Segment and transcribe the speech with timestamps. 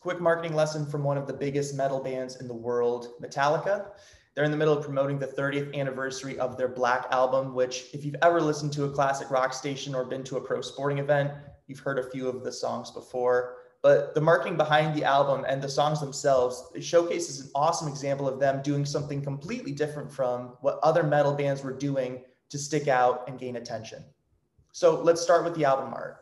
[0.00, 3.90] quick marketing lesson from one of the biggest metal bands in the world, Metallica.
[4.34, 8.04] They're in the middle of promoting the 30th anniversary of their Black album, which, if
[8.04, 11.32] you've ever listened to a classic rock station or been to a pro sporting event,
[11.66, 13.56] you've heard a few of the songs before.
[13.82, 18.38] But the marketing behind the album and the songs themselves showcases an awesome example of
[18.38, 23.28] them doing something completely different from what other metal bands were doing to stick out
[23.28, 24.04] and gain attention.
[24.72, 26.18] So let's start with the album art.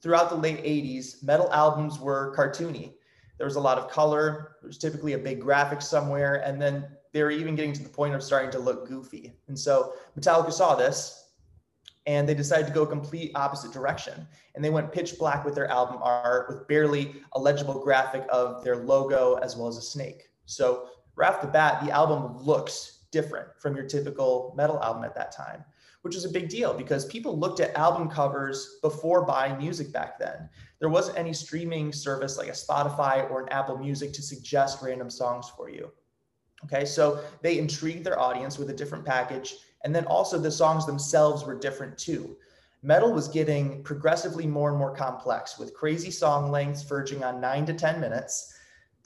[0.00, 2.92] Throughout the late 80s, metal albums were cartoony.
[3.38, 6.86] There was a lot of color, there was typically a big graphic somewhere, and then
[7.12, 9.32] they were even getting to the point of starting to look goofy.
[9.48, 11.30] And so Metallica saw this
[12.06, 14.26] and they decided to go complete opposite direction.
[14.54, 18.62] And they went pitch black with their album art with barely a legible graphic of
[18.62, 20.28] their logo as well as a snake.
[20.44, 25.14] So right off the bat, the album looks different from your typical metal album at
[25.14, 25.64] that time,
[26.02, 30.18] which was a big deal because people looked at album covers before buying music back
[30.18, 30.50] then.
[30.80, 35.08] There wasn't any streaming service like a Spotify or an Apple Music to suggest random
[35.08, 35.90] songs for you.
[36.64, 39.54] Okay, so they intrigued their audience with a different package.
[39.84, 42.36] And then also the songs themselves were different too.
[42.82, 47.64] Metal was getting progressively more and more complex with crazy song lengths verging on nine
[47.64, 48.52] to 10 minutes.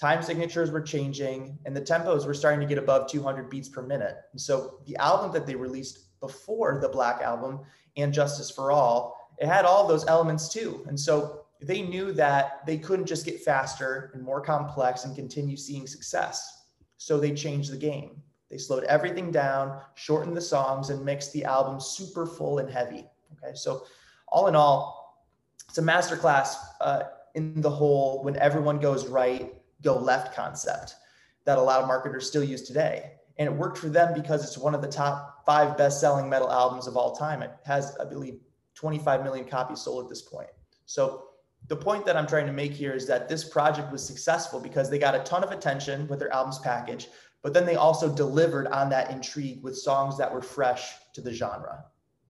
[0.00, 3.82] Time signatures were changing and the tempos were starting to get above 200 beats per
[3.82, 4.16] minute.
[4.32, 7.60] And so the album that they released before the Black Album
[7.98, 10.84] and Justice for All, it had all those elements too.
[10.88, 15.56] And so they knew that they couldn't just get faster and more complex and continue
[15.56, 16.64] seeing success.
[16.96, 18.22] So they changed the game.
[18.50, 23.06] They slowed everything down, shortened the songs, and mixed the album super full and heavy.
[23.34, 23.84] Okay, so
[24.28, 25.22] all in all,
[25.68, 27.02] it's a masterclass uh,
[27.34, 30.96] in the whole when everyone goes right, go left concept
[31.44, 33.12] that a lot of marketers still use today.
[33.38, 36.50] And it worked for them because it's one of the top five best selling metal
[36.50, 37.42] albums of all time.
[37.42, 38.38] It has, I believe,
[38.74, 40.48] 25 million copies sold at this point.
[40.86, 41.24] So
[41.68, 44.90] the point that I'm trying to make here is that this project was successful because
[44.90, 47.08] they got a ton of attention with their albums package,
[47.42, 51.32] but then they also delivered on that intrigue with songs that were fresh to the
[51.32, 51.84] genre.